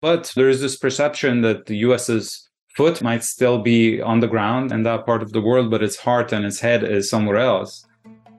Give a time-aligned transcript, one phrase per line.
[0.00, 4.70] But there is this perception that the US's foot might still be on the ground
[4.70, 7.84] in that part of the world, but its heart and its head is somewhere else.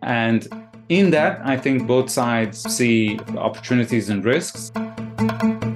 [0.02, 0.48] And
[0.88, 4.72] in that, I think both sides see opportunities and risks.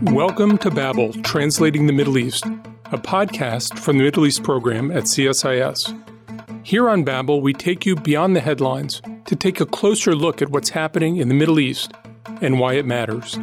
[0.04, 5.04] Welcome to Babel, Translating the Middle East, a podcast from the Middle East program at
[5.04, 5.92] CSIS.
[6.66, 10.48] Here on Babel, we take you beyond the headlines to take a closer look at
[10.48, 11.92] what's happening in the Middle East
[12.40, 13.38] and why it matters.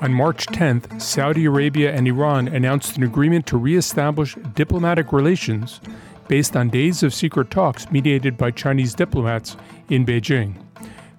[0.00, 5.80] On March 10th, Saudi Arabia and Iran announced an agreement to reestablish diplomatic relations
[6.28, 9.56] based on days of secret talks mediated by Chinese diplomats
[9.88, 10.54] in Beijing.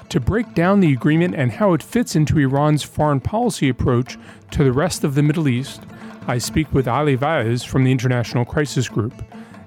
[0.07, 4.17] To break down the agreement and how it fits into Iran's foreign policy approach
[4.52, 5.81] to the rest of the Middle East,
[6.25, 9.13] I speak with Ali Vaez from the International Crisis Group.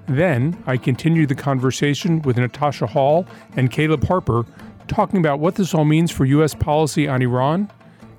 [0.07, 4.43] Then I continue the conversation with Natasha Hall and Caleb Harper,
[4.87, 6.55] talking about what this all means for U.S.
[6.55, 7.69] policy on Iran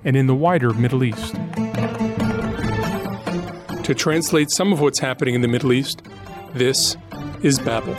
[0.05, 1.35] and in the wider Middle East.
[3.83, 6.01] To translate some of what's happening in the Middle East,
[6.53, 6.95] this
[7.43, 7.95] is Babel.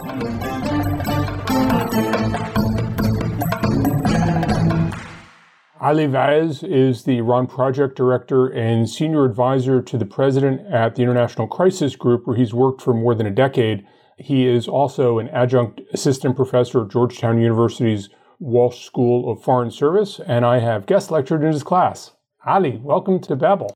[5.78, 11.02] Ali Vaez is the Iran Project Director and Senior Advisor to the President at the
[11.02, 13.86] International Crisis Group, where he's worked for more than a decade.
[14.16, 18.08] He is also an adjunct assistant professor at Georgetown University's
[18.38, 22.12] Walsh School of Foreign Service, and I have guest lectured in his class.
[22.44, 23.74] Ali, welcome to Babel.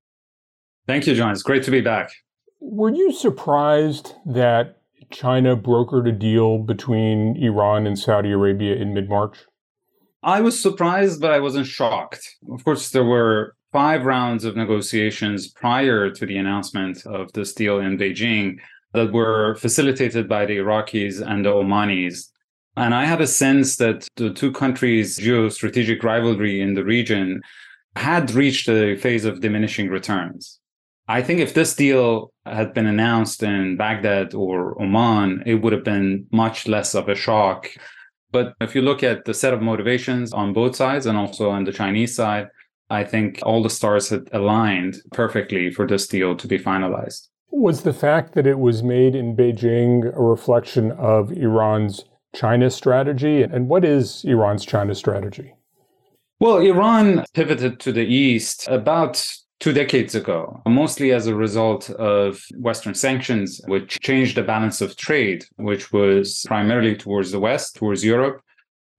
[0.87, 1.33] Thank you, Jon.
[1.33, 2.11] It's great to be back.
[2.61, 9.09] Were you surprised that China brokered a deal between Iran and Saudi Arabia in mid
[9.09, 9.39] March?
[10.23, 12.29] I was surprised, but I wasn't shocked.
[12.53, 17.79] Of course, there were five rounds of negotiations prior to the announcement of this deal
[17.79, 18.59] in Beijing
[18.93, 22.30] that were facilitated by the Iraqis and the Omanis.
[22.77, 27.43] And I had a sense that the two countries' geostrategic rivalry in the region
[27.97, 30.61] had reached a phase of diminishing returns.
[31.09, 35.83] I think if this deal had been announced in Baghdad or Oman, it would have
[35.83, 37.69] been much less of a shock.
[38.31, 41.65] But if you look at the set of motivations on both sides and also on
[41.65, 42.47] the Chinese side,
[42.91, 47.27] I think all the stars had aligned perfectly for this deal to be finalized.
[47.51, 52.05] Was the fact that it was made in Beijing a reflection of Iran's
[52.35, 53.43] China strategy?
[53.43, 55.55] And what is Iran's China strategy?
[56.39, 59.23] Well, Iran pivoted to the east about
[59.59, 64.97] two decades ago, mostly as a result of Western sanctions, which changed the balance of
[64.97, 68.41] trade, which was primarily towards the West, towards Europe,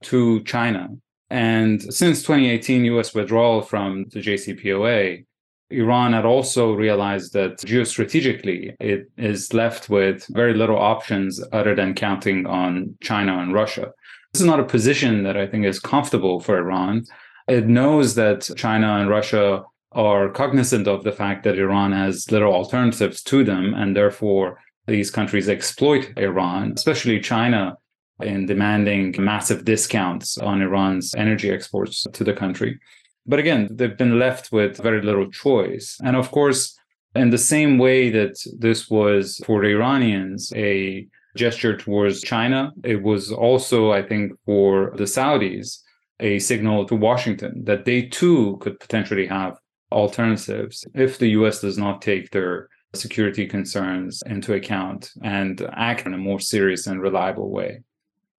[0.04, 0.90] to China.
[1.32, 5.26] And since 2018, US withdrawal from the JCPOA,
[5.72, 11.94] Iran had also realized that geostrategically it is left with very little options other than
[11.94, 13.92] counting on China and Russia.
[14.34, 17.04] This is not a position that I think is comfortable for Iran.
[17.48, 22.54] It knows that China and Russia are cognizant of the fact that Iran has little
[22.54, 27.78] alternatives to them, and therefore these countries exploit Iran, especially China,
[28.22, 32.80] in demanding massive discounts on Iran's energy exports to the country.
[33.26, 35.98] But again, they've been left with very little choice.
[36.04, 36.78] And of course,
[37.16, 43.02] in the same way that this was for the Iranians a gesture towards China, it
[43.02, 45.80] was also, I think, for the Saudis
[46.20, 49.58] a signal to Washington that they too could potentially have
[49.92, 56.14] alternatives if the US does not take their security concerns into account and act in
[56.14, 57.82] a more serious and reliable way.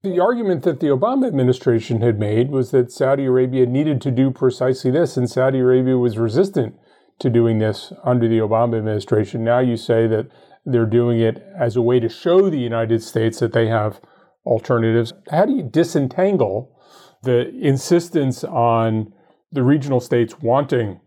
[0.03, 4.33] The argument that the Obama administration had made was that Saudi Arabia needed to do
[4.33, 6.75] precisely this, and Saudi Arabia was resistant
[7.21, 9.45] to doing this under the Obama administration.
[9.45, 10.27] Now you say that
[10.67, 14.01] they're doing it as a way to show the United States that they have
[14.45, 15.13] alternatives.
[15.31, 16.77] How do you disentangle
[17.23, 19.13] the insistence on
[19.53, 21.01] the regional states wanting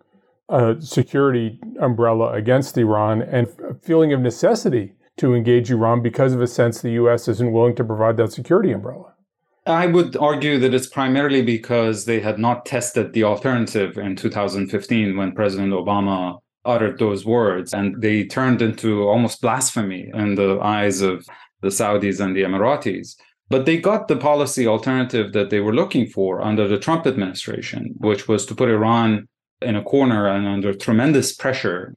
[0.48, 6.42] a security umbrella against Iran and a feeling of necessity to engage Iran because of
[6.42, 7.28] a sense the U.S.
[7.28, 9.14] isn't willing to provide that security umbrella?
[9.66, 15.18] I would argue that it's primarily because they had not tested the alternative in 2015
[15.18, 21.02] when President Obama uttered those words, and they turned into almost blasphemy in the eyes
[21.02, 21.26] of
[21.62, 23.16] the Saudis and the Emiratis.
[23.50, 27.94] But they got the policy alternative that they were looking for under the Trump administration,
[27.98, 29.28] which was to put Iran
[29.62, 31.96] in a corner and under tremendous pressure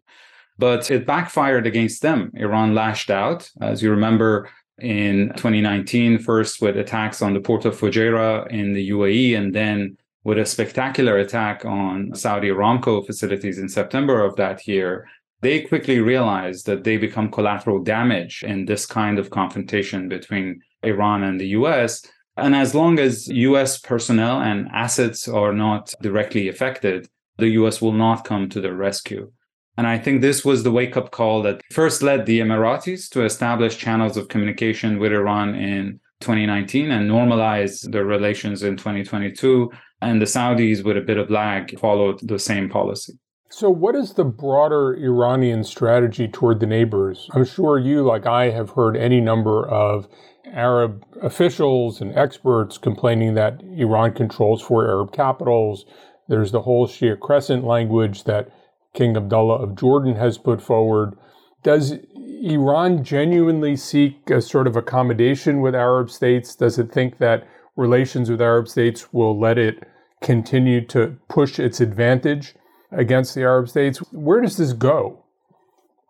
[0.58, 2.30] but it backfired against them.
[2.34, 3.48] Iran lashed out.
[3.60, 8.90] As you remember, in 2019, first with attacks on the port of Fujairah in the
[8.90, 14.66] UAE, and then with a spectacular attack on Saudi Aramco facilities in September of that
[14.66, 15.08] year,
[15.40, 21.22] they quickly realized that they become collateral damage in this kind of confrontation between Iran
[21.22, 22.04] and the US.
[22.36, 27.08] And as long as US personnel and assets are not directly affected,
[27.38, 29.30] the US will not come to their rescue.
[29.78, 33.24] And I think this was the wake up call that first led the Emiratis to
[33.24, 39.70] establish channels of communication with Iran in 2019 and normalize their relations in 2022.
[40.02, 43.12] And the Saudis, with a bit of lag, followed the same policy.
[43.50, 47.30] So, what is the broader Iranian strategy toward the neighbors?
[47.32, 50.08] I'm sure you, like I, have heard any number of
[50.52, 55.86] Arab officials and experts complaining that Iran controls four Arab capitals.
[56.26, 58.50] There's the whole Shia Crescent language that
[58.94, 61.16] King Abdullah of Jordan has put forward.
[61.62, 61.94] Does
[62.42, 66.54] Iran genuinely seek a sort of accommodation with Arab states?
[66.54, 67.46] Does it think that
[67.76, 69.86] relations with Arab states will let it
[70.20, 72.54] continue to push its advantage?
[72.92, 73.98] against the Arab states.
[74.12, 75.24] Where does this go?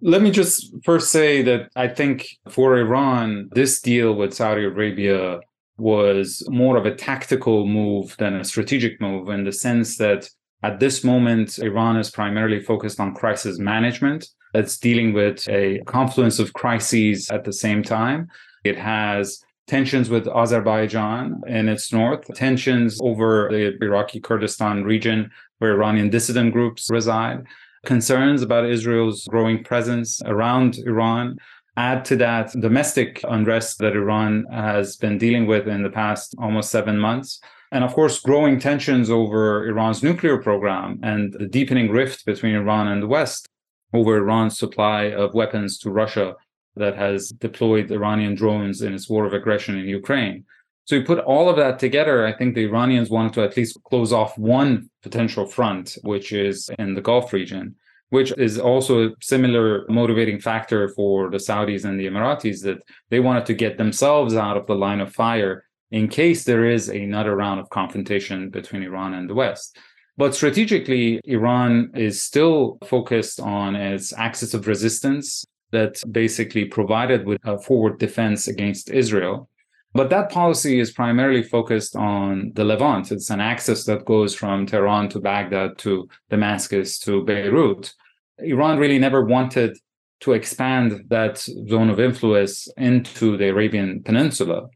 [0.00, 5.40] Let me just first say that I think for Iran, this deal with Saudi Arabia
[5.76, 10.28] was more of a tactical move than a strategic move in the sense that
[10.62, 14.28] at this moment, Iran is primarily focused on crisis management.
[14.54, 18.28] It's dealing with a confluence of crises at the same time.
[18.64, 25.72] It has tensions with Azerbaijan in its north, tensions over the Iraqi Kurdistan region where
[25.72, 27.44] Iranian dissident groups reside,
[27.84, 31.36] concerns about Israel's growing presence around Iran.
[31.76, 36.70] Add to that domestic unrest that Iran has been dealing with in the past almost
[36.70, 37.40] seven months.
[37.70, 42.88] And of course, growing tensions over Iran's nuclear program and the deepening rift between Iran
[42.88, 43.46] and the West
[43.92, 46.34] over Iran's supply of weapons to Russia
[46.76, 50.44] that has deployed Iranian drones in its war of aggression in Ukraine.
[50.84, 53.78] So you put all of that together, I think the Iranians wanted to at least
[53.84, 57.74] close off one potential front, which is in the Gulf region,
[58.08, 62.78] which is also a similar motivating factor for the Saudis and the Emiratis that
[63.10, 66.88] they wanted to get themselves out of the line of fire in case there is
[66.88, 69.78] another round of confrontation between Iran and the West.
[70.16, 77.38] But strategically, Iran is still focused on its axis of resistance that basically provided with
[77.44, 79.48] a forward defense against Israel.
[79.94, 83.10] But that policy is primarily focused on the Levant.
[83.10, 87.94] It's an axis that goes from Tehran to Baghdad to Damascus to Beirut.
[88.38, 89.78] Iran really never wanted
[90.20, 94.68] to expand that zone of influence into the Arabian Peninsula.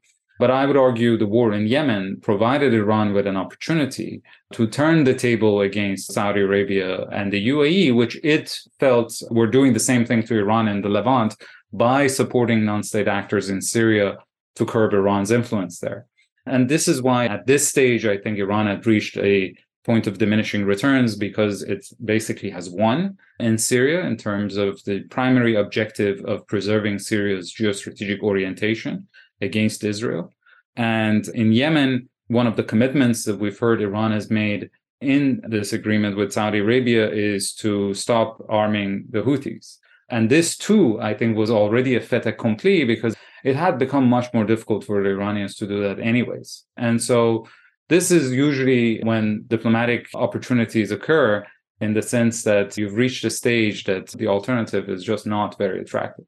[0.43, 4.23] But I would argue the war in Yemen provided Iran with an opportunity
[4.55, 9.73] to turn the table against Saudi Arabia and the UAE, which it felt were doing
[9.73, 11.37] the same thing to Iran and the Levant
[11.73, 14.17] by supporting non state actors in Syria
[14.56, 16.06] to curb Iran's influence there.
[16.44, 19.55] And this is why, at this stage, I think Iran had reached a
[19.85, 25.05] point of diminishing returns because it basically has won in Syria in terms of the
[25.05, 29.06] primary objective of preserving Syria's geostrategic orientation
[29.43, 30.33] against Israel.
[30.77, 35.73] And in Yemen, one of the commitments that we've heard Iran has made in this
[35.73, 39.79] agreement with Saudi Arabia is to stop arming the Houthis.
[40.09, 44.33] And this too, I think, was already a fait accompli because it had become much
[44.33, 46.65] more difficult for the Iranians to do that, anyways.
[46.77, 47.49] And so,
[47.89, 51.44] this is usually when diplomatic opportunities occur
[51.81, 55.81] in the sense that you've reached a stage that the alternative is just not very
[55.81, 56.27] attractive.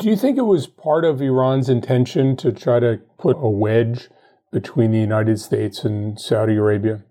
[0.00, 4.08] Do you think it was part of Iran's intention to try to put a wedge
[4.50, 7.04] between the United States and Saudi Arabia?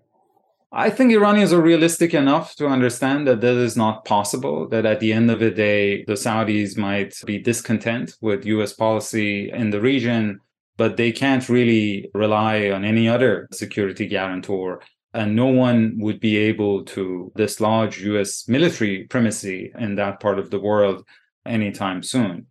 [0.72, 4.98] I think Iranians are realistic enough to understand that that is not possible, that at
[4.98, 9.80] the end of the day, the Saudis might be discontent with US policy in the
[9.80, 10.40] region,
[10.76, 14.82] but they can't really rely on any other security guarantor.
[15.14, 20.50] And no one would be able to dislodge US military primacy in that part of
[20.50, 21.04] the world
[21.46, 22.48] anytime soon.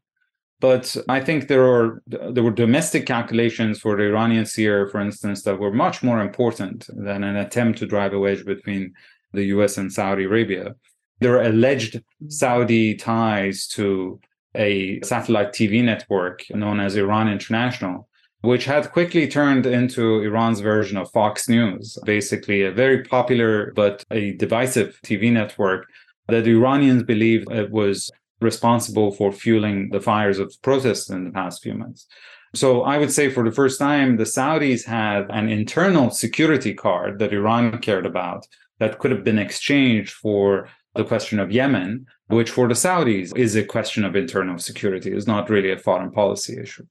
[0.61, 5.43] But I think there are there were domestic calculations for the Iranians here, for instance,
[5.43, 8.93] that were much more important than an attempt to drive a wedge between
[9.31, 9.77] the U.S.
[9.77, 10.75] and Saudi Arabia.
[11.21, 14.19] There are alleged Saudi ties to
[14.55, 18.09] a satellite TV network known as Iran International,
[18.41, 24.03] which had quickly turned into Iran's version of Fox News, basically a very popular but
[24.11, 25.87] a divisive TV network
[26.27, 31.61] that Iranians believed it was responsible for fueling the fires of protests in the past
[31.61, 32.07] few months.
[32.55, 37.19] So I would say for the first time, the Saudis had an internal security card
[37.19, 38.47] that Iran cared about
[38.79, 43.55] that could have been exchanged for the question of Yemen, which for the Saudis is
[43.55, 46.85] a question of internal security, is not really a foreign policy issue.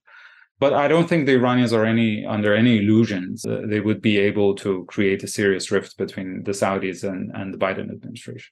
[0.59, 4.17] But I don't think the Iranians are any under any illusions uh, they would be
[4.17, 8.51] able to create a serious rift between the Saudis and, and the Biden administration.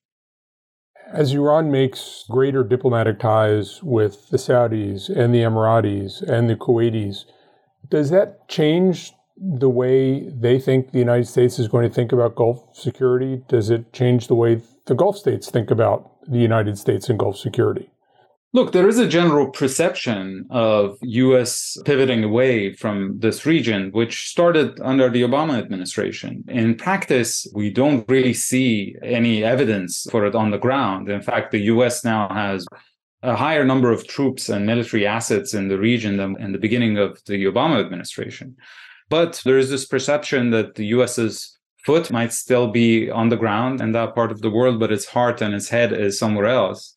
[1.13, 7.23] As Iran makes greater diplomatic ties with the Saudis and the Emiratis and the Kuwaitis,
[7.89, 12.35] does that change the way they think the United States is going to think about
[12.35, 13.43] Gulf security?
[13.47, 17.37] Does it change the way the Gulf states think about the United States and Gulf
[17.37, 17.89] security?
[18.57, 24.79] Look, there is a general perception of US pivoting away from this region, which started
[24.81, 26.43] under the Obama administration.
[26.47, 31.07] In practice, we don't really see any evidence for it on the ground.
[31.07, 32.65] In fact, the US now has
[33.21, 36.97] a higher number of troops and military assets in the region than in the beginning
[36.97, 38.55] of the Obama administration.
[39.07, 43.81] But there is this perception that the US's foot might still be on the ground
[43.81, 46.95] in that part of the world, but its heart and its head is somewhere else.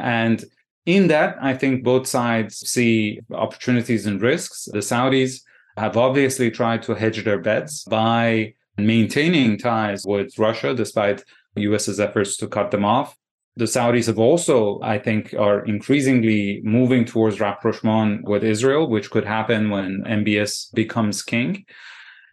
[0.00, 0.44] And
[0.86, 4.68] in that, I think both sides see opportunities and risks.
[4.72, 5.42] The Saudis
[5.76, 11.24] have obviously tried to hedge their bets by maintaining ties with Russia despite
[11.56, 13.16] US's efforts to cut them off.
[13.56, 19.24] The Saudis have also, I think, are increasingly moving towards rapprochement with Israel, which could
[19.24, 21.64] happen when MBS becomes king.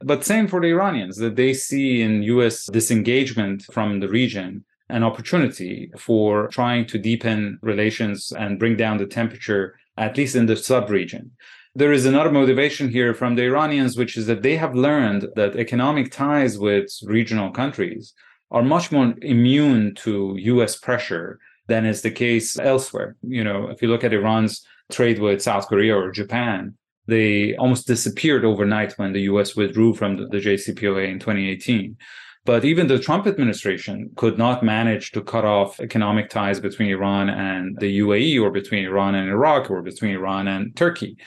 [0.01, 5.03] But same for the Iranians, that they see in US disengagement from the region an
[5.03, 10.55] opportunity for trying to deepen relations and bring down the temperature, at least in the
[10.55, 11.31] sub region.
[11.75, 15.55] There is another motivation here from the Iranians, which is that they have learned that
[15.55, 18.13] economic ties with regional countries
[18.51, 23.15] are much more immune to US pressure than is the case elsewhere.
[23.23, 26.75] You know, if you look at Iran's trade with South Korea or Japan,
[27.07, 31.97] they almost disappeared overnight when the US withdrew from the JCPOA in 2018.
[32.45, 37.29] But even the Trump administration could not manage to cut off economic ties between Iran
[37.29, 41.17] and the UAE or between Iran and Iraq or between Iran and Turkey.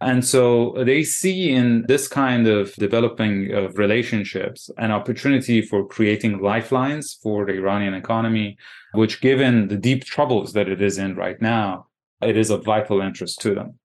[0.00, 6.40] And so they see in this kind of developing of relationships an opportunity for creating
[6.40, 8.58] lifelines for the Iranian economy,
[8.92, 11.86] which given the deep troubles that it is in right now,
[12.20, 13.78] it is of vital interest to them.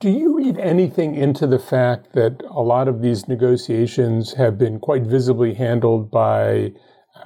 [0.00, 4.78] Do you read anything into the fact that a lot of these negotiations have been
[4.78, 6.70] quite visibly handled by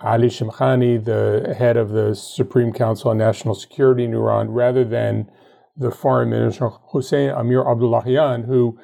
[0.03, 5.31] Ali Shamkhani, the head of the Supreme Council on National Security in Iran, rather than
[5.77, 8.79] the foreign minister Hossein Amir Abdullahian, who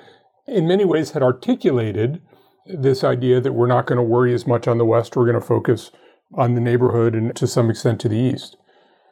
[0.47, 2.21] in many ways had articulated
[2.67, 5.35] this idea that we're not going to worry as much on the West, we're going
[5.35, 5.93] to focus
[6.35, 8.59] on the neighborhood and to some extent to the East?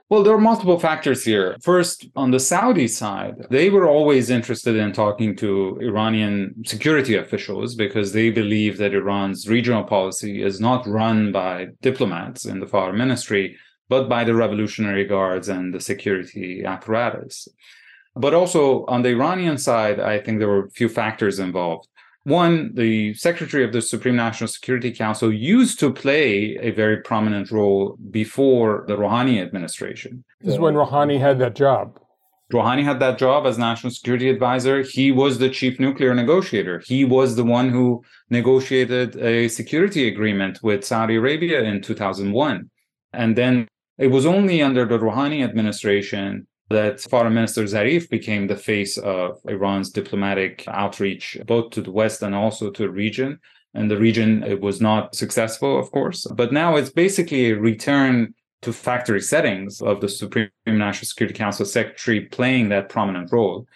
[0.09, 1.57] Well, there are multiple factors here.
[1.61, 7.75] First, on the Saudi side, they were always interested in talking to Iranian security officials
[7.75, 12.97] because they believe that Iran's regional policy is not run by diplomats in the foreign
[12.97, 13.57] ministry,
[13.89, 17.49] but by the Revolutionary Guards and the security apparatus.
[18.15, 21.89] But also on the Iranian side, I think there were a few factors involved.
[22.27, 27.53] One, the secretary of the Supreme National Security Council used to play a very prominent
[27.53, 30.25] role before the Rouhani administration.
[30.41, 32.01] This is when Rouhani had that job.
[32.53, 34.83] Rouhani had that job as national security advisor.
[34.83, 36.83] He was the chief nuclear negotiator.
[36.85, 42.69] He was the one who negotiated a security agreement with Saudi Arabia in 2001.
[43.13, 43.69] And then
[43.99, 49.41] it was only under the Rouhani administration that Foreign Minister Zarif became the face of
[49.47, 53.39] Iran's diplomatic outreach, both to the West and also to the region.
[53.75, 56.27] And the region it was not successful, of course.
[56.35, 61.67] But now it's basically a return to factory settings of the Supreme National Security Council
[61.67, 63.67] Secretary playing that prominent role.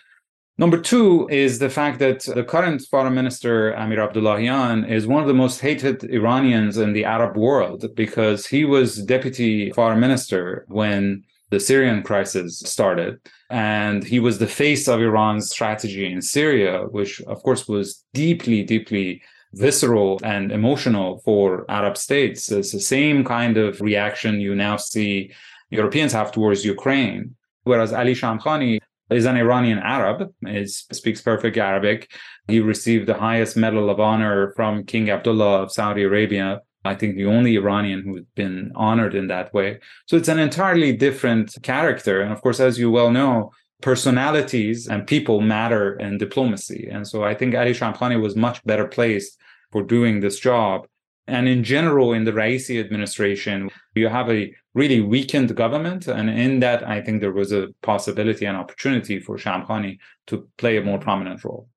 [0.59, 5.29] Number two is the fact that the current foreign minister, Amir Abdullahian, is one of
[5.29, 11.25] the most hated Iranians in the Arab world because he was deputy foreign minister when
[11.51, 13.19] the Syrian crisis started.
[13.51, 18.63] And he was the face of Iran's strategy in Syria, which, of course, was deeply,
[18.63, 22.51] deeply visceral and emotional for Arab states.
[22.53, 25.33] It's the same kind of reaction you now see
[25.71, 27.35] Europeans have towards Ukraine.
[27.65, 28.81] Whereas Ali Shamkhani
[29.11, 32.11] is an Iranian Arab, is, speaks perfect Arabic.
[32.47, 37.17] He received the highest medal of honor from King Abdullah of Saudi Arabia I think
[37.17, 39.81] the only Iranian who's been honored in that way.
[40.07, 42.21] So it's an entirely different character.
[42.23, 46.89] And of course, as you well know, personalities and people matter in diplomacy.
[46.91, 49.39] And so I think Ali Shamkhani was much better placed
[49.73, 50.87] for doing this job.
[51.27, 56.09] And in general, in the Raisi administration, you have a really weakened government.
[56.09, 60.77] And in that, I think there was a possibility and opportunity for Shamkhani to play
[60.77, 61.69] a more prominent role.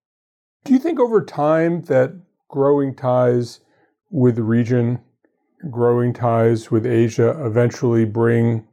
[0.64, 2.14] Do you think over time that
[2.48, 3.60] growing ties
[4.14, 5.00] with the region,
[5.72, 8.66] growing ties with Asia eventually bring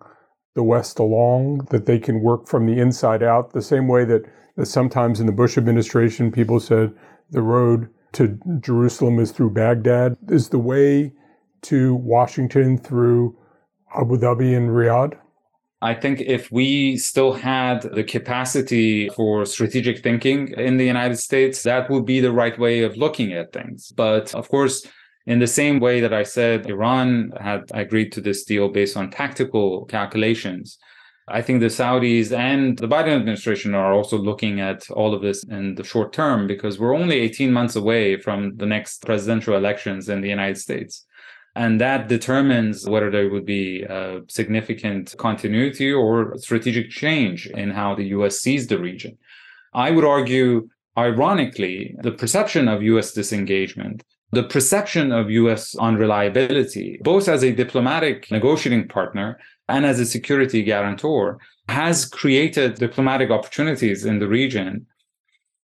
[0.55, 4.23] the West along, that they can work from the inside out, the same way that,
[4.57, 6.93] that sometimes in the Bush administration people said
[7.31, 10.17] the road to Jerusalem is through Baghdad.
[10.29, 11.13] Is the way
[11.63, 13.37] to Washington through
[13.97, 15.17] Abu Dhabi and Riyadh?
[15.81, 21.63] I think if we still had the capacity for strategic thinking in the United States,
[21.63, 23.91] that would be the right way of looking at things.
[23.97, 24.87] But of course,
[25.27, 29.11] In the same way that I said Iran had agreed to this deal based on
[29.11, 30.79] tactical calculations,
[31.29, 35.45] I think the Saudis and the Biden administration are also looking at all of this
[35.45, 40.09] in the short term because we're only 18 months away from the next presidential elections
[40.09, 41.07] in the United States.
[41.55, 47.95] And that determines whether there would be a significant continuity or strategic change in how
[47.95, 49.19] the US sees the region.
[49.73, 57.29] I would argue, ironically, the perception of US disengagement the perception of US unreliability, both
[57.29, 64.19] as a diplomatic negotiating partner and as a security guarantor, has created diplomatic opportunities in
[64.19, 64.87] the region.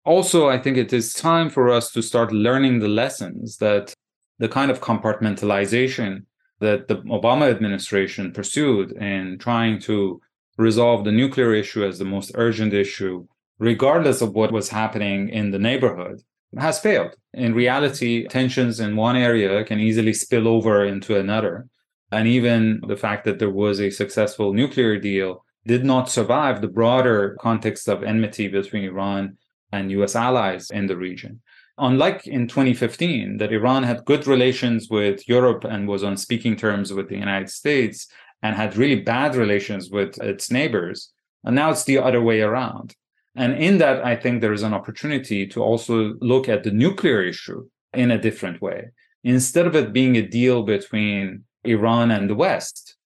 [0.05, 3.95] Also, I think it is time for us to start learning the lessons that
[4.39, 6.25] the kind of compartmentalization
[6.61, 10.21] that the Obama administration pursued in trying to
[10.59, 13.27] resolve the nuclear issue as the most urgent issue,
[13.59, 16.21] regardless of what was happening in the neighborhood,
[16.59, 17.17] has failed.
[17.35, 21.69] In reality, tensions in one area can easily spill over into another.
[22.11, 26.69] And even the fact that there was a successful nuclear deal did not survive the
[26.69, 29.39] broader context of enmity between Iran
[29.73, 31.41] and US allies in the region.
[31.79, 36.93] Unlike in 2015, that Iran had good relations with Europe and was on speaking terms
[36.93, 38.09] with the United States
[38.43, 41.13] and had really bad relations with its neighbors.
[41.45, 42.95] And now it's the other way around.
[43.35, 47.23] And in that, I think there is an opportunity to also look at the nuclear
[47.23, 48.91] issue in a different way.
[49.25, 52.97] Instead of it being a deal between Iran and the West,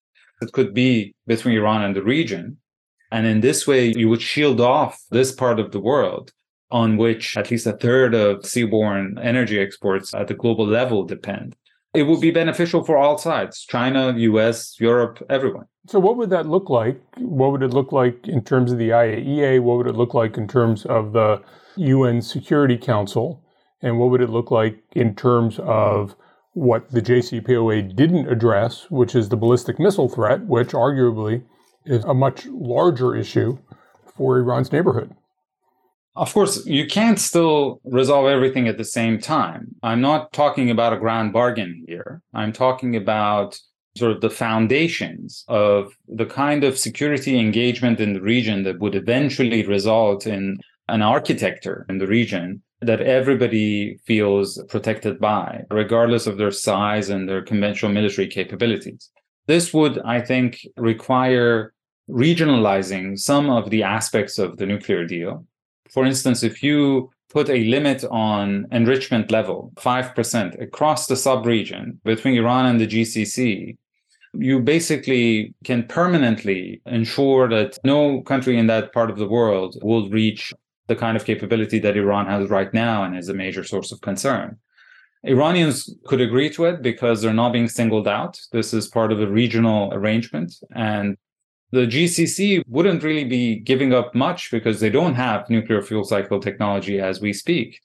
[0.40, 2.58] it could be between Iran and the region.
[3.12, 6.32] And in this way, you would shield off this part of the world
[6.70, 11.54] on which at least a third of seaborne energy exports at the global level depend.
[11.94, 15.66] It would be beneficial for all sides China, US, Europe, everyone.
[15.88, 17.00] So, what would that look like?
[17.18, 19.62] What would it look like in terms of the IAEA?
[19.62, 21.42] What would it look like in terms of the
[21.76, 23.40] UN Security Council?
[23.82, 26.16] And what would it look like in terms of
[26.54, 31.44] what the JCPOA didn't address, which is the ballistic missile threat, which arguably
[31.84, 33.58] is a much larger issue
[34.16, 35.14] for Iran's neighborhood?
[36.16, 39.76] Of course, you can't still resolve everything at the same time.
[39.82, 42.22] I'm not talking about a grand bargain here.
[42.32, 43.58] I'm talking about
[43.96, 48.94] sort of the foundations of the kind of security engagement in the region that would
[48.94, 56.36] eventually result in an architecture in the region that everybody feels protected by, regardless of
[56.36, 59.10] their size and their conventional military capabilities.
[59.46, 61.72] This would, I think, require
[62.08, 65.46] regionalizing some of the aspects of the nuclear deal.
[65.90, 72.36] For instance, if you put a limit on enrichment level, 5% across the sub-region between
[72.36, 73.76] Iran and the GCC,
[74.38, 80.08] you basically can permanently ensure that no country in that part of the world will
[80.08, 80.52] reach
[80.88, 84.00] the kind of capability that Iran has right now and is a major source of
[84.00, 84.56] concern.
[85.24, 88.38] Iranians could agree to it because they're not being singled out.
[88.52, 90.54] This is part of a regional arrangement.
[90.74, 91.16] And
[91.72, 96.38] the GCC wouldn't really be giving up much because they don't have nuclear fuel cycle
[96.38, 97.80] technology as we speak.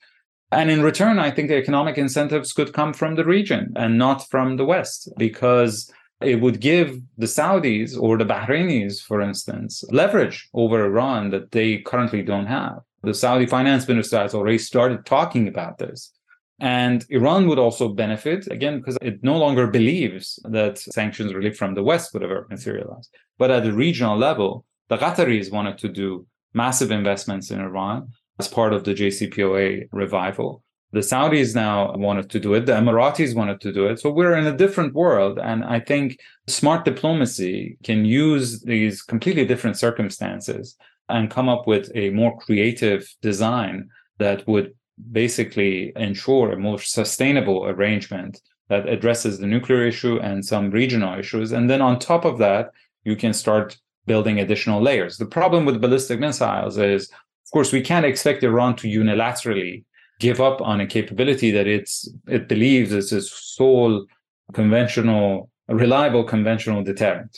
[0.51, 4.29] And in return, I think the economic incentives could come from the region and not
[4.29, 5.89] from the West because
[6.21, 11.77] it would give the Saudis or the Bahrainis, for instance, leverage over Iran that they
[11.79, 12.79] currently don't have.
[13.03, 16.11] The Saudi finance minister has already started talking about this.
[16.59, 21.73] And Iran would also benefit, again, because it no longer believes that sanctions relief from
[21.73, 23.09] the West would ever materialize.
[23.39, 28.47] But at the regional level, the Qataris wanted to do massive investments in Iran as
[28.47, 30.63] part of the JCPOA revival.
[30.93, 32.65] The Saudis now wanted to do it.
[32.65, 33.99] The Emiratis wanted to do it.
[33.99, 35.39] So we're in a different world.
[35.39, 40.75] And I think smart diplomacy can use these completely different circumstances
[41.07, 44.73] and come up with a more creative design that would
[45.11, 51.51] basically ensure a more sustainable arrangement that addresses the nuclear issue and some regional issues.
[51.51, 52.71] And then on top of that,
[53.03, 55.17] you can start building additional layers.
[55.17, 59.83] The problem with ballistic missiles is, of course, we can't expect Iran to unilaterally
[60.21, 64.05] give up on a capability that it's it believes is its sole
[64.53, 67.37] conventional, reliable conventional deterrent,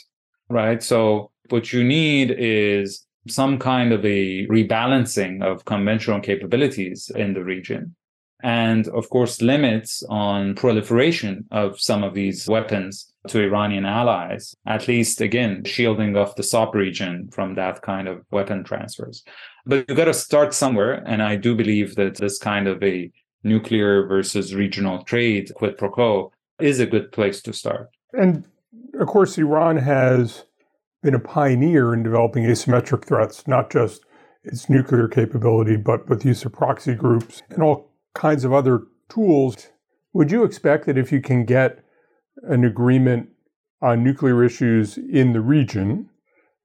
[0.50, 0.82] right?
[0.82, 7.42] So what you need is some kind of a rebalancing of conventional capabilities in the
[7.42, 7.96] region.
[8.42, 14.86] And of course, limits on proliferation of some of these weapons to Iranian allies, at
[14.86, 19.24] least again, shielding off the sub region from that kind of weapon transfers.
[19.66, 21.02] But you got to start somewhere.
[21.06, 23.10] And I do believe that this kind of a
[23.42, 27.90] nuclear versus regional trade quid pro quo is a good place to start.
[28.12, 28.44] And
[28.98, 30.44] of course, Iran has
[31.02, 34.02] been a pioneer in developing asymmetric threats, not just
[34.44, 39.68] its nuclear capability, but with use of proxy groups and all kinds of other tools.
[40.12, 41.83] Would you expect that if you can get
[42.42, 43.28] an agreement
[43.80, 46.08] on nuclear issues in the region,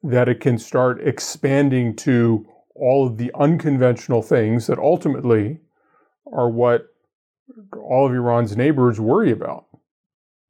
[0.04, 5.60] that it can start expanding to all of the unconventional things that ultimately
[6.32, 6.88] are what
[7.78, 9.66] all of Iran's neighbors worry about?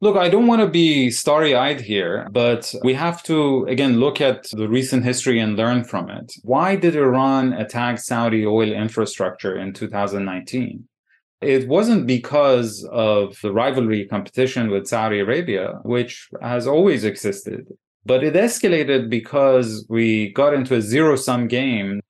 [0.01, 4.21] Look, I don't want to be starry eyed here, but we have to, again, look
[4.21, 6.31] at the recent history and learn from it.
[6.43, 10.87] Why did Iran attack Saudi oil infrastructure in 2019?
[11.41, 17.67] It wasn't because of the rivalry competition with Saudi Arabia, which has always existed,
[18.05, 22.01] but it escalated because we got into a zero sum game.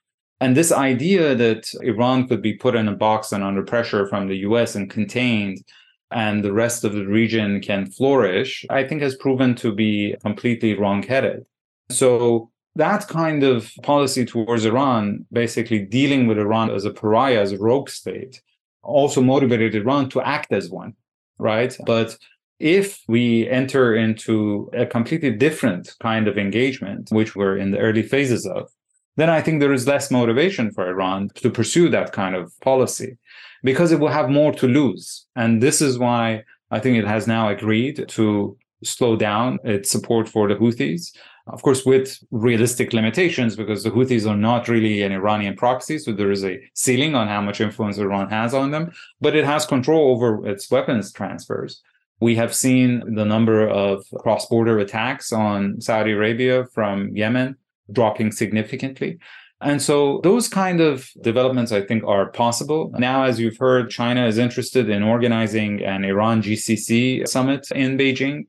[0.42, 4.28] And this idea that Iran could be put in a box and under pressure from
[4.28, 5.64] the US and contained
[6.12, 10.74] and the rest of the region can flourish, I think has proven to be completely
[10.74, 11.46] wrong-headed.
[11.92, 17.52] So that kind of policy towards Iran, basically dealing with Iran as a pariah, as
[17.52, 18.42] a rogue state,
[18.84, 20.94] also motivated Iran to act as one,
[21.38, 21.76] right?
[21.86, 22.18] But
[22.60, 28.04] if we enter into a completely different kind of engagement, which we're in the early
[28.04, 28.70] phases of,
[29.16, 33.18] then I think there is less motivation for Iran to pursue that kind of policy
[33.64, 35.26] because it will have more to lose.
[35.36, 40.30] And this is why I think it has now agreed to slow down its support
[40.30, 41.14] for the Houthis.
[41.52, 45.98] Of course, with realistic limitations, because the Houthis are not really an Iranian proxy.
[45.98, 49.46] So there is a ceiling on how much influence Iran has on them, but it
[49.46, 51.82] has control over its weapons transfers.
[52.22, 57.56] We have seen the number of cross border attacks on Saudi Arabia from Yemen
[57.92, 59.20] dropping significantly.
[59.62, 62.94] And so those kind of developments, I think, are possible.
[62.98, 68.46] Now, as you've heard, China is interested in organizing an Iran GCC summit in Beijing.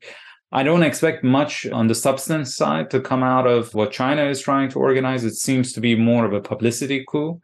[0.52, 4.40] I don't expect much on the substance side to come out of what China is
[4.40, 5.24] trying to organize.
[5.24, 7.40] It seems to be more of a publicity coup.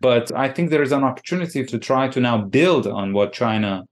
[0.00, 3.84] But I think there is an opportunity to try to now build on what China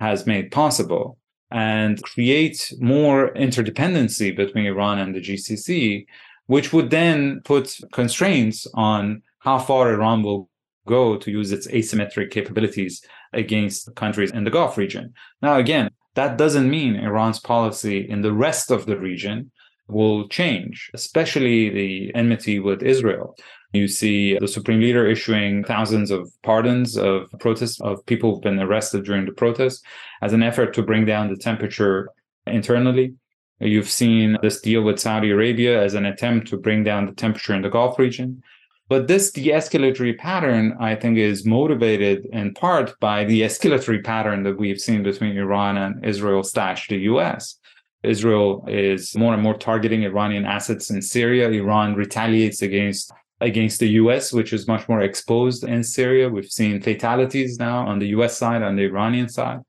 [0.00, 1.18] has made possible
[1.50, 6.06] and create more interdependency between Iran and the GCC
[6.46, 10.48] which would then put constraints on how far Iran will
[10.86, 15.14] go to use its asymmetric capabilities against countries in the Gulf region.
[15.40, 19.50] Now, again, that doesn't mean Iran's policy in the rest of the region
[19.88, 23.36] will change, especially the enmity with Israel.
[23.72, 28.60] You see the supreme leader issuing thousands of pardons of protests of people who've been
[28.60, 29.82] arrested during the protests
[30.22, 32.08] as an effort to bring down the temperature
[32.46, 33.14] internally.
[33.58, 37.54] You've seen this deal with Saudi Arabia as an attempt to bring down the temperature
[37.54, 38.42] in the Gulf region.
[38.88, 44.42] But this de escalatory pattern, I think, is motivated in part by the escalatory pattern
[44.42, 47.58] that we've seen between Iran and Israel slash the US.
[48.02, 51.48] Israel is more and more targeting Iranian assets in Syria.
[51.48, 56.28] Iran retaliates against against the US, which is much more exposed in Syria.
[56.28, 59.60] We've seen fatalities now on the US side, on the Iranian side.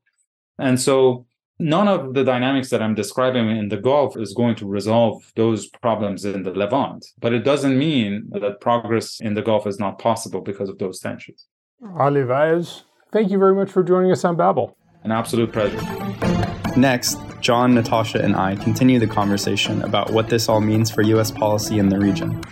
[0.58, 1.26] And so
[1.58, 5.68] none of the dynamics that I'm describing in the Gulf is going to resolve those
[5.68, 7.06] problems in the Levant.
[7.18, 11.00] But it doesn't mean that progress in the Gulf is not possible because of those
[11.00, 11.46] tensions.
[11.98, 14.76] Ali Vaez, thank you very much for joining us on Babel.
[15.04, 15.80] An absolute pleasure.
[16.76, 21.30] Next, Jon, Natasha, and I continue the conversation about what this all means for U.S.
[21.30, 22.42] policy in the region.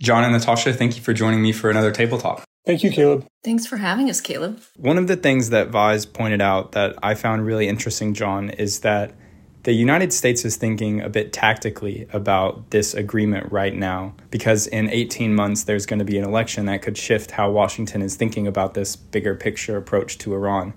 [0.00, 2.47] Jon and Natasha, thank you for joining me for another table talk.
[2.68, 3.26] Thank you, Caleb.
[3.42, 4.60] Thanks for having us, Caleb.
[4.76, 8.80] One of the things that Vaez pointed out that I found really interesting, Jon, is
[8.80, 9.14] that
[9.62, 14.90] the United States is thinking a bit tactically about this agreement right now because in
[14.90, 18.46] 18 months there's going to be an election that could shift how Washington is thinking
[18.46, 20.74] about this bigger picture approach to Iran.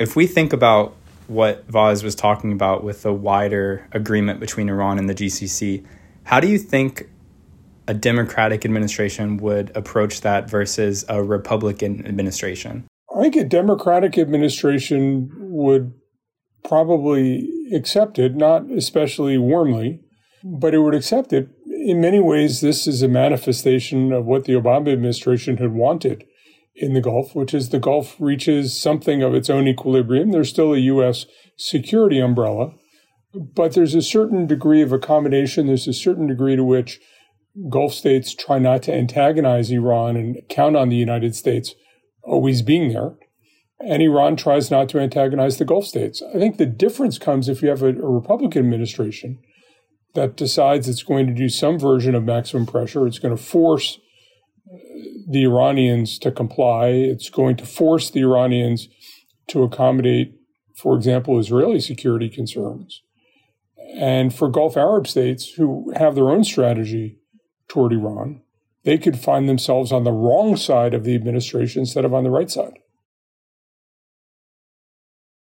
[0.00, 0.96] If we think about
[1.28, 5.86] what Vaez was talking about with the wider agreement between Iran and the GCC,
[6.24, 7.08] how do you think
[7.90, 12.86] a Democratic administration would approach that versus a Republican administration?
[13.12, 15.92] I think a Democratic administration would
[16.62, 20.02] probably accept it, not especially warmly,
[20.44, 21.48] but it would accept it.
[21.66, 26.24] In many ways, this is a manifestation of what the Obama administration had wanted
[26.76, 30.30] in the Gulf, which is the Gulf reaches something of its own equilibrium.
[30.30, 31.26] There's still a U.S.
[31.56, 32.70] security umbrella,
[33.34, 35.66] but there's a certain degree of accommodation.
[35.66, 37.00] There's a certain degree to which
[37.68, 41.74] Gulf states try not to antagonize Iran and count on the United States
[42.22, 43.16] always being there.
[43.80, 46.22] And Iran tries not to antagonize the Gulf states.
[46.34, 49.38] I think the difference comes if you have a, a Republican administration
[50.14, 53.06] that decides it's going to do some version of maximum pressure.
[53.06, 53.98] It's going to force
[54.72, 54.76] uh,
[55.28, 56.88] the Iranians to comply.
[56.88, 58.88] It's going to force the Iranians
[59.48, 60.34] to accommodate,
[60.76, 63.02] for example, Israeli security concerns.
[63.96, 67.19] And for Gulf Arab states who have their own strategy
[67.70, 68.42] toward Iran,
[68.84, 72.30] they could find themselves on the wrong side of the administration instead of on the
[72.30, 72.78] right side.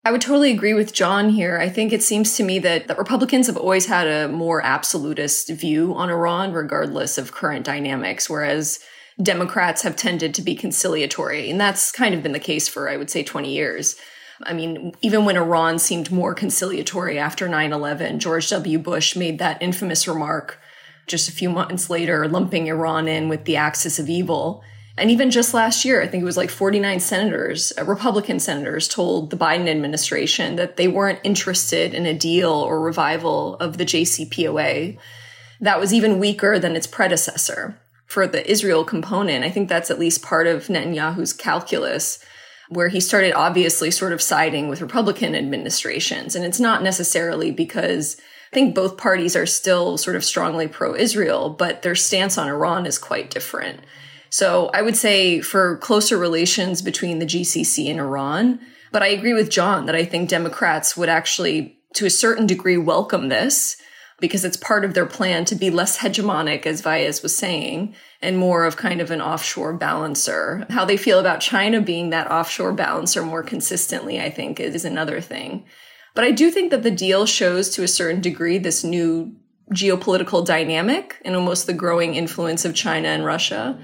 [0.05, 1.59] I would totally agree with Jon here.
[1.59, 5.49] I think it seems to me that, that Republicans have always had a more absolutist
[5.51, 8.81] view on Iran, regardless of current dynamics, whereas
[9.23, 11.49] Democrats have tended to be conciliatory.
[11.51, 13.95] And that's kind of been the case for, I would say, 20 years.
[14.43, 18.81] I mean, even when Iran seemed more conciliatory after 9 11, George W.
[18.81, 20.59] Bush made that infamous remark
[21.07, 24.63] just a few months later, lumping Iran in with the axis of evil.
[24.97, 28.89] And even just last year, I think it was like 49 senators, uh, Republican senators,
[28.89, 33.85] told the Biden administration that they weren't interested in a deal or revival of the
[33.85, 34.99] JCPOA.
[35.61, 37.79] That was even weaker than its predecessor.
[38.07, 42.23] For the Israel component, I think that's at least part of Netanyahu's calculus,
[42.69, 46.37] where he started obviously sort of siding with Republican administrations.
[46.37, 48.19] And it's not necessarily because
[48.53, 52.49] I think both parties are still sort of strongly pro Israel, but their stance on
[52.49, 53.81] Iran is quite different.
[54.29, 58.61] So I would say for closer relations between the GCC and Iran.
[58.93, 62.77] But I agree with Jon that I think Democrats would actually, to a certain degree,
[62.77, 63.79] welcome this
[64.21, 68.39] because it's part of their plan to be less hegemonic, as Vaez was saying, and
[68.39, 70.65] more of kind of an offshore balancer.
[70.71, 75.21] How they feel about China being that offshore balancer more consistently, I think, is another
[75.21, 75.65] thing.
[76.15, 79.35] But I do think that the deal shows to a certain degree this new
[79.73, 83.79] geopolitical dynamic and almost the growing influence of China and Russia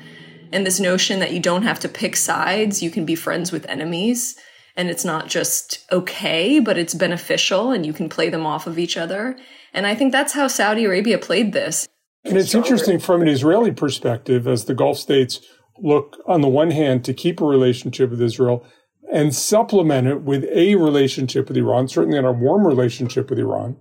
[0.52, 3.66] and this notion that you don't have to pick sides, you can be friends with
[3.66, 4.36] enemies.
[4.76, 8.78] And it's not just okay, but it's beneficial and you can play them off of
[8.78, 9.36] each other.
[9.74, 11.88] And I think that's how Saudi Arabia played this.
[12.24, 15.40] And it's interesting from an Israeli perspective as the Gulf states
[15.78, 18.64] look, on the one hand, to keep a relationship with Israel
[19.12, 23.76] and supplement it with a relationship with Iran, certainly in a warm relationship with Iran.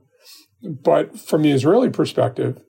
[0.61, 2.61] But from the Israeli perspective,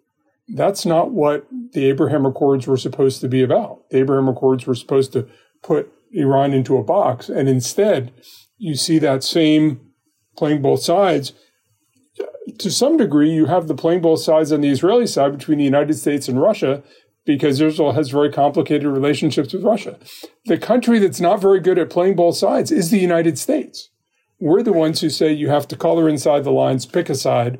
[0.55, 3.88] that's not what the Abraham Accords were supposed to be about.
[3.90, 5.29] The Abraham Accords were supposed to
[5.62, 7.29] put Iran into a box.
[7.29, 8.12] And instead,
[8.57, 9.81] you see that same
[10.37, 11.33] playing both sides.
[12.59, 15.64] To some degree, you have the playing both sides on the Israeli side between the
[15.64, 16.83] United States and Russia
[17.29, 19.99] because Israel has very complicated relationships with Russia.
[20.47, 23.91] The country that's not very good at playing both sides is the United States.
[24.41, 27.59] We're the ones who say you have to color inside the lines, pick a side,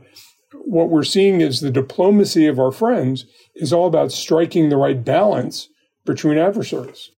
[0.53, 5.05] what we're seeing is the diplomacy of our friends is all about striking the right
[5.05, 5.69] balance
[6.07, 7.11] between adversaries.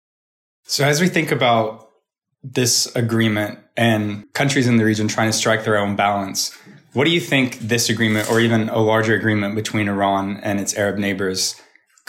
[0.65, 1.89] So, as we think about
[2.43, 6.57] this agreement and countries in the region trying to strike their own balance,
[6.95, 10.75] what do you think this agreement or even a larger agreement between Iran and its
[10.75, 11.55] Arab neighbors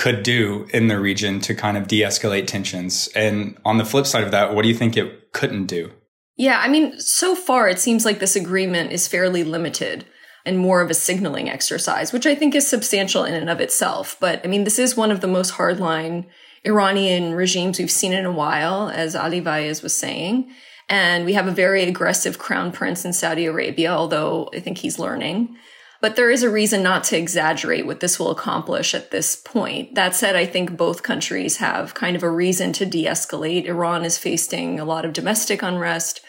[0.02, 3.08] could do in the region to kind of de escalate tensions?
[3.14, 5.92] And on the flip side of that, what do you think it couldn't do?
[6.38, 10.06] Yeah, I mean, so far it seems like this agreement is fairly limited
[10.44, 14.18] and more of a signaling exercise, which I think is substantial in and of itself.
[14.20, 16.26] But I mean, this is one of the most hardline
[16.66, 20.52] Iranian regimes we've seen in a while, as Ali Vaez was saying.
[20.90, 24.98] And we have a very aggressive crown prince in Saudi Arabia, although I think he's
[24.98, 25.56] learning.
[26.02, 29.94] But there is a reason not to exaggerate what this will accomplish at this point.
[29.94, 33.66] That said, I think both countries have kind of a reason to de escalate.
[33.66, 36.22] Iran is facing a lot of domestic unrest.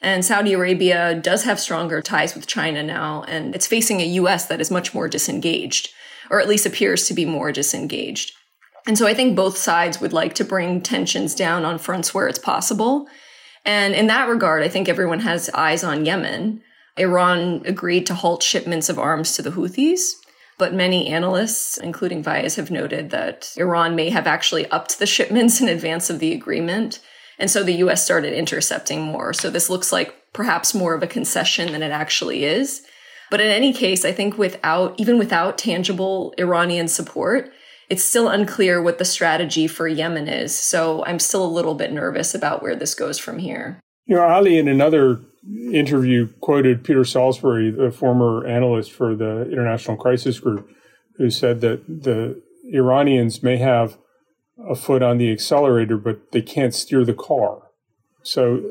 [0.00, 4.46] And Saudi Arabia does have stronger ties with China now, and it's facing a US
[4.46, 5.88] that is much more disengaged,
[6.30, 8.32] or at least appears to be more disengaged.
[8.86, 12.28] And so I think both sides would like to bring tensions down on fronts where
[12.28, 13.08] it's possible.
[13.64, 16.62] And in that regard, I think everyone has eyes on Yemen.
[16.96, 20.12] Iran agreed to halt shipments of arms to the Houthis,
[20.58, 25.60] but many analysts, including Vaez, have noted that Iran may have actually upped the shipments
[25.60, 27.00] in advance of the agreement
[27.38, 29.32] and so the US started intercepting more.
[29.32, 32.82] So this looks like perhaps more of a concession than it actually is.
[33.30, 37.50] But in any case, I think without, even without tangible Iranian support,
[37.88, 40.56] it's still unclear what the strategy for Yemen is.
[40.58, 43.80] So I'm still a little bit nervous about where this goes from here.
[44.06, 45.20] You know, Ali, in another
[45.72, 50.68] interview, quoted Peter Salisbury, the former analyst for the International Crisis Group,
[51.16, 53.98] who said that the Iranians may have
[54.68, 57.62] a foot on the accelerator, but they can't steer the car.
[58.22, 58.62] So,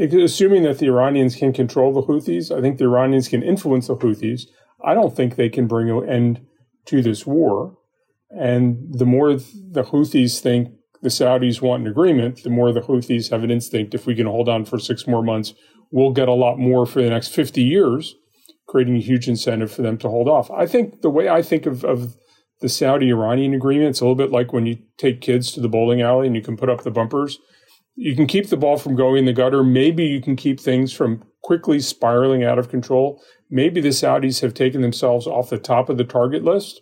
[0.00, 3.86] uh, assuming that the Iranians can control the Houthis, I think the Iranians can influence
[3.86, 4.46] the Houthis.
[4.84, 6.46] I don't think they can bring an end
[6.86, 7.76] to this war.
[8.30, 13.30] And the more the Houthis think the Saudis want an agreement, the more the Houthis
[13.30, 15.54] have an instinct if we can hold on for six more months,
[15.90, 18.14] we'll get a lot more for the next 50 years,
[18.68, 20.50] creating a huge incentive for them to hold off.
[20.50, 22.16] I think the way I think of, of
[22.60, 23.90] the Saudi Iranian agreement.
[23.90, 26.42] It's a little bit like when you take kids to the bowling alley and you
[26.42, 27.38] can put up the bumpers.
[27.94, 29.62] You can keep the ball from going in the gutter.
[29.62, 33.22] Maybe you can keep things from quickly spiraling out of control.
[33.50, 36.80] Maybe the Saudis have taken themselves off the top of the target list,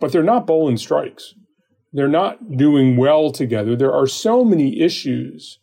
[0.00, 1.34] but they're not bowling strikes.
[1.92, 3.76] They're not doing well together.
[3.76, 5.60] There are so many issues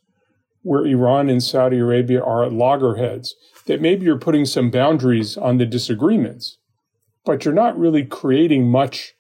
[0.64, 5.58] where Iran and Saudi Arabia are at loggerheads, that maybe you're putting some boundaries on
[5.58, 6.58] the disagreements,
[7.26, 9.14] but you're not really creating much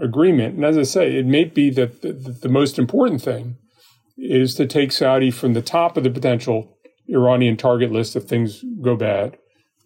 [0.00, 0.56] agreement.
[0.56, 3.56] And as I say, it may be that the, the most important thing
[4.16, 6.76] is to take Saudi from the top of the potential
[7.08, 9.36] Iranian target list if things go bad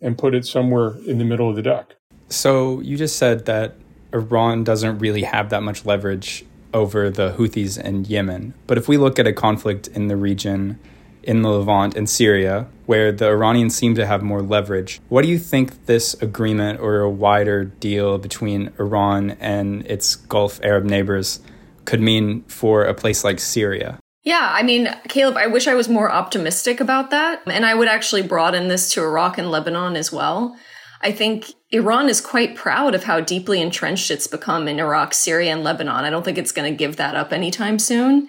[0.00, 1.94] and put it somewhere in the middle of the deck.
[2.28, 3.74] So you just said that
[4.12, 8.54] Iran doesn't really have that much leverage over the Houthis in Yemen.
[8.66, 10.78] But if we look at a conflict in the region,
[11.22, 15.28] in the Levant and Syria, where the Iranians seem to have more leverage, what do
[15.28, 21.40] you think this agreement or a wider deal between Iran and its Gulf Arab neighbors
[21.84, 23.98] could mean for a place like Syria?
[24.22, 27.40] Yeah, I mean, Caleb, I wish I was more optimistic about that.
[27.46, 30.54] And I would actually broaden this to Iraq and Lebanon as well.
[31.00, 35.52] I think Iran is quite proud of how deeply entrenched it's become in Iraq, Syria,
[35.52, 36.04] and Lebanon.
[36.04, 38.28] I don't think it's going to give that up anytime soon.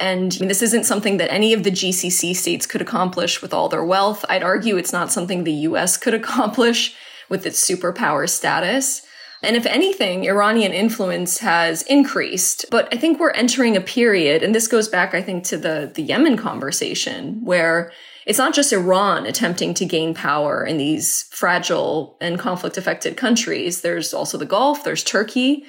[0.00, 3.54] And I mean, this isn't something that any of the GCC states could accomplish with
[3.54, 4.24] all their wealth.
[4.28, 6.94] I'd argue it's not something the US could accomplish
[7.28, 9.02] with its superpower status.
[9.42, 12.64] And if anything, Iranian influence has increased.
[12.70, 15.90] But I think we're entering a period, and this goes back, I think, to the,
[15.94, 17.92] the Yemen conversation, where
[18.24, 23.82] it's not just Iran attempting to gain power in these fragile and conflict affected countries.
[23.82, 25.64] There's also the Gulf, there's Turkey.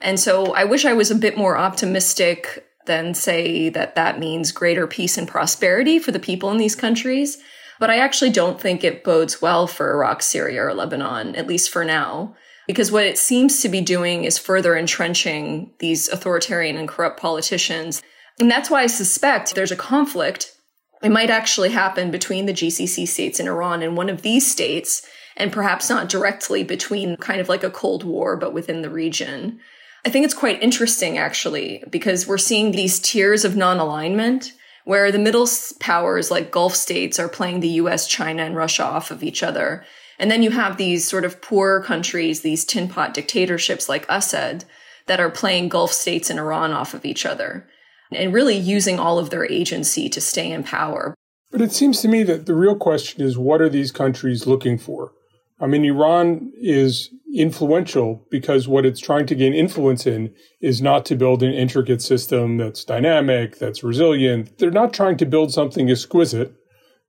[0.00, 4.50] And so I wish I was a bit more optimistic than say that that means
[4.50, 7.38] greater peace and prosperity for the people in these countries.
[7.78, 11.70] But I actually don't think it bodes well for Iraq, Syria, or Lebanon, at least
[11.70, 12.34] for now
[12.68, 18.02] because what it seems to be doing is further entrenching these authoritarian and corrupt politicians.
[18.38, 20.54] And that's why I suspect there's a conflict.
[21.02, 25.02] It might actually happen between the GCC states and Iran and one of these states,
[25.34, 29.60] and perhaps not directly between kind of like a Cold War, but within the region.
[30.08, 34.54] I think it's quite interesting actually, because we're seeing these tiers of non alignment
[34.86, 35.46] where the middle
[35.80, 39.84] powers like Gulf states are playing the US, China, and Russia off of each other.
[40.18, 44.64] And then you have these sort of poor countries, these tin pot dictatorships like Assad
[45.08, 47.68] that are playing Gulf states and Iran off of each other
[48.10, 51.14] and really using all of their agency to stay in power.
[51.50, 54.78] But it seems to me that the real question is what are these countries looking
[54.78, 55.12] for?
[55.60, 61.04] I mean, Iran is influential because what it's trying to gain influence in is not
[61.06, 64.58] to build an intricate system that's dynamic, that's resilient.
[64.58, 66.54] They're not trying to build something exquisite.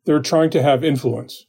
[0.06, 1.46] They're trying to have influence.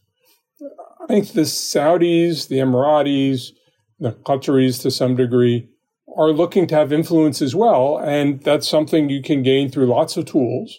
[1.02, 3.50] I think the Saudis, the Emiratis,
[3.98, 5.68] the Qataris to some degree
[6.16, 7.98] are looking to have influence as well.
[7.98, 10.78] And that's something you can gain through lots of tools.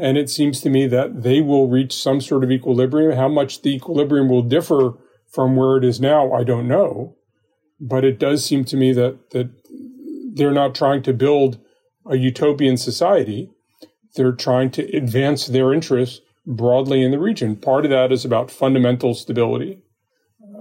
[0.00, 3.16] And it seems to me that they will reach some sort of equilibrium.
[3.16, 4.94] How much the equilibrium will differ
[5.32, 7.16] from where it is now, I don't know.
[7.80, 9.50] But it does seem to me that, that
[10.34, 11.58] they're not trying to build
[12.06, 13.50] a utopian society.
[14.14, 17.56] They're trying to advance their interests broadly in the region.
[17.56, 19.82] Part of that is about fundamental stability,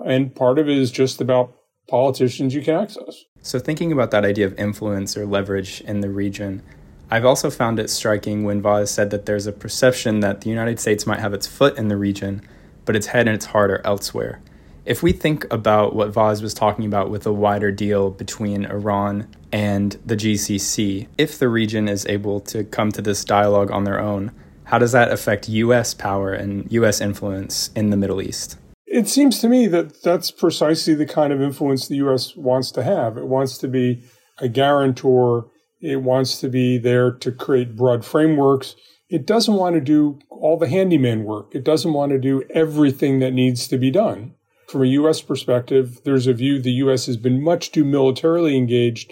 [0.05, 1.53] and part of it is just about
[1.89, 3.25] politicians you can access.
[3.41, 6.61] So, thinking about that idea of influence or leverage in the region,
[7.09, 10.79] I've also found it striking when Vaez said that there's a perception that the United
[10.79, 12.41] States might have its foot in the region,
[12.85, 14.41] but its head and its heart are elsewhere.
[14.83, 19.27] If we think about what Vaez was talking about with a wider deal between Iran
[19.51, 23.99] and the GCC, if the region is able to come to this dialogue on their
[23.99, 24.31] own,
[24.63, 25.93] how does that affect U.S.
[25.93, 26.99] power and U.S.
[26.99, 28.57] influence in the Middle East?
[28.87, 32.35] It seems to me that that's precisely the kind of influence the U.S.
[32.35, 33.17] wants to have.
[33.17, 34.03] It wants to be
[34.39, 35.45] a guarantor.
[35.79, 38.75] It wants to be there to create broad frameworks.
[39.09, 41.53] It doesn't want to do all the handyman work.
[41.53, 44.33] It doesn't want to do everything that needs to be done.
[44.71, 45.21] From a U.S.
[45.21, 47.05] perspective, there's a view the U.S.
[47.07, 49.11] has been much too militarily engaged,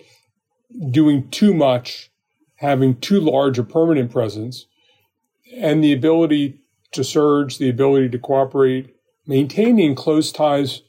[0.89, 2.09] doing too much,
[2.59, 4.67] having too large a permanent presence,
[5.57, 6.61] and the ability
[6.93, 8.95] to surge, the ability to cooperate,
[9.27, 10.81] maintaining close ties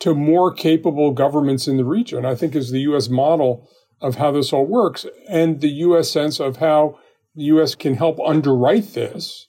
[0.00, 3.08] to more capable governments in the region, I think is the U.S.
[3.08, 3.68] model
[4.00, 6.10] of how this all works and the U.S.
[6.10, 6.98] sense of how
[7.36, 7.76] the U.S.
[7.76, 9.46] can help underwrite this,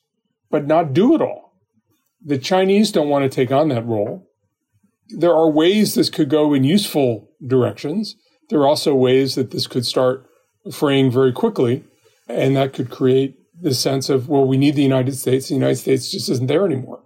[0.51, 1.53] but not do it all.
[2.23, 4.26] The Chinese don't want to take on that role.
[5.09, 8.15] There are ways this could go in useful directions.
[8.49, 10.25] There are also ways that this could start
[10.71, 11.83] fraying very quickly,
[12.27, 15.47] and that could create the sense of, well, we need the United States.
[15.47, 17.03] The United States just isn't there anymore.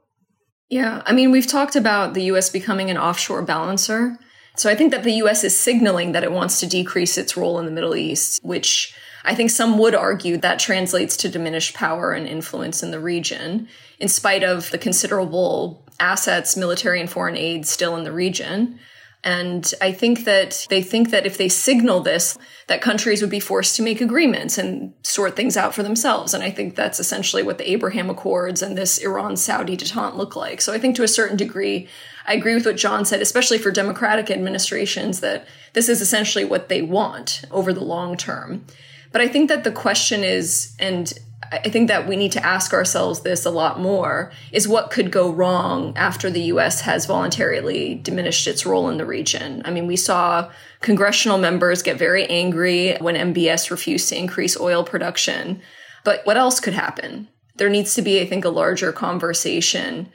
[0.69, 1.01] Yeah.
[1.05, 4.17] I mean, we've talked about the US becoming an offshore balancer.
[4.55, 7.59] So I think that the US is signaling that it wants to decrease its role
[7.59, 8.93] in the Middle East, which
[9.23, 13.67] I think some would argue that translates to diminished power and influence in the region,
[13.99, 18.79] in spite of the considerable assets, military and foreign aid still in the region.
[19.23, 23.39] And I think that they think that if they signal this, that countries would be
[23.39, 26.33] forced to make agreements and sort things out for themselves.
[26.33, 30.35] And I think that's essentially what the Abraham Accords and this Iran Saudi detente look
[30.35, 30.59] like.
[30.59, 31.87] So I think to a certain degree,
[32.25, 36.67] I agree with what Jon said, especially for democratic administrations, that this is essentially what
[36.67, 38.65] they want over the long term.
[39.11, 41.13] But I think that the question is, and
[41.51, 45.11] I think that we need to ask ourselves this a lot more is what could
[45.11, 49.61] go wrong after the US has voluntarily diminished its role in the region.
[49.65, 50.49] I mean, we saw
[50.79, 55.61] congressional members get very angry when MBS refused to increase oil production.
[56.05, 57.27] But what else could happen?
[57.55, 60.09] There needs to be, I think, a larger conversation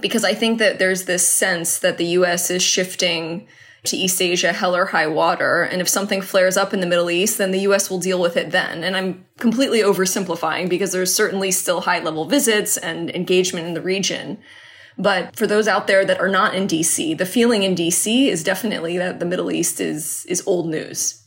[0.00, 3.48] because I think that there's this sense that the US is shifting
[3.84, 5.62] to East Asia, hell or high water.
[5.62, 8.36] And if something flares up in the Middle East, then the US will deal with
[8.36, 8.82] it then.
[8.82, 13.82] And I'm completely oversimplifying because there's certainly still high level visits and engagement in the
[13.82, 14.38] region.
[14.96, 18.42] But for those out there that are not in DC, the feeling in DC is
[18.42, 21.22] definitely that the Middle East is, is old news.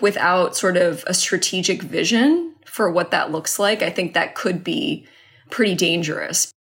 [0.00, 4.62] Without sort of a strategic vision for what that looks like, I think that could
[4.62, 5.06] be
[5.50, 6.52] pretty dangerous.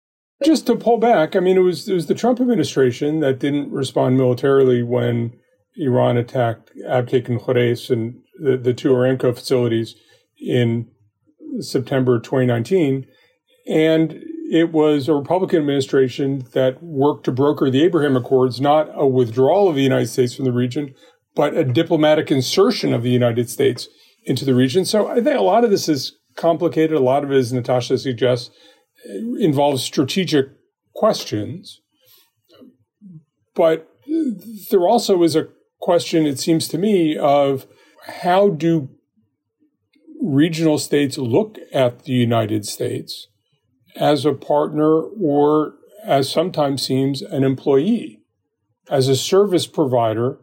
[0.43, 3.71] Just to pull back, I mean, it was it was the Trump administration that didn't
[3.71, 5.33] respond militarily when
[5.77, 9.95] Iran attacked Abqaiq and Khurais and the, the two Aramco facilities
[10.39, 10.87] in
[11.59, 13.07] September 2019.
[13.67, 19.05] And it was a Republican administration that worked to broker the Abraham Accords, not a
[19.05, 20.93] withdrawal of the United States from the region,
[21.35, 23.89] but a diplomatic insertion of the United States
[24.23, 24.85] into the region.
[24.85, 26.95] So I think a lot of this is complicated.
[26.95, 28.49] A lot of it, as Natasha suggests,
[29.05, 30.47] involves strategic
[30.93, 31.81] questions.
[33.55, 33.89] But
[34.71, 37.67] there also is a question, it seems to me, of
[38.05, 38.89] how do
[40.21, 43.27] regional states look at the United States
[43.95, 48.21] as a partner or, as sometimes seems, an employee,
[48.89, 50.39] as a service provider,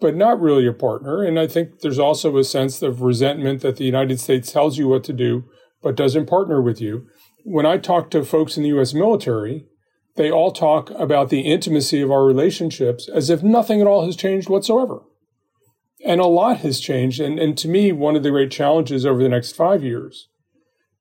[0.00, 1.22] but not really a partner.
[1.22, 4.88] And I think there's also a sense of resentment that the United States tells you
[4.88, 5.44] what to do,
[5.82, 7.06] but doesn't partner with you
[7.48, 9.66] when I talk to folks in the US military,
[10.16, 14.16] they all talk about the intimacy of our relationships as if nothing at all has
[14.16, 15.02] changed whatsoever.
[16.04, 17.20] And a lot has changed.
[17.20, 20.28] And, and to me, one of the great challenges over the next five years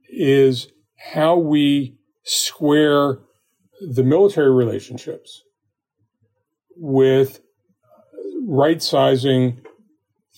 [0.08, 0.68] is
[1.14, 3.20] how we square
[3.82, 5.42] the military relationships
[6.78, 7.40] with
[8.48, 9.62] right sizing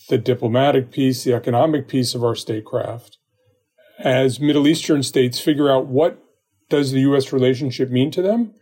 [0.07, 3.16] the diplomatic piece, the economic piece of our statecraft,
[3.99, 6.21] as Middle Eastern states figure out what
[6.69, 7.31] does the U.S.
[7.31, 8.53] relationship mean to them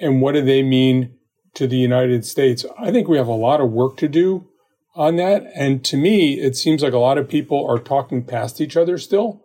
[0.00, 1.14] and what do they mean
[1.54, 2.64] to the United States.
[2.78, 4.48] I think we have a lot of work to do
[4.94, 5.44] on that.
[5.54, 8.98] And to me, it seems like a lot of people are talking past each other
[8.98, 9.44] still,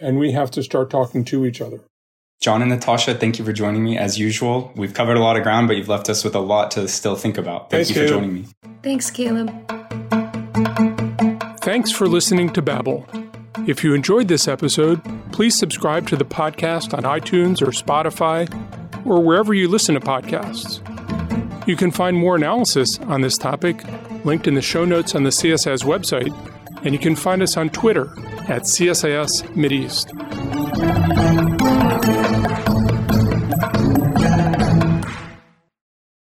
[0.00, 1.80] and we have to start talking to each other.
[2.40, 4.72] Jon and Natasha, thank you for joining me as usual.
[4.76, 7.16] We've covered a lot of ground, but you've left us with a lot to still
[7.16, 7.70] think about.
[7.70, 8.22] Thank Thanks, you for Caleb.
[8.22, 8.46] joining me.
[8.82, 9.50] Thanks, Caleb.
[11.60, 13.06] Thanks for listening to Babel.
[13.58, 15.00] If you enjoyed this episode,
[15.32, 18.46] please subscribe to the podcast on iTunes or Spotify
[19.06, 20.80] or wherever you listen to podcasts.
[21.66, 23.82] You can find more analysis on this topic
[24.24, 26.34] linked in the show notes on the CSIS website,
[26.84, 28.10] and you can find us on Twitter
[28.48, 30.10] at CSIS Mideast.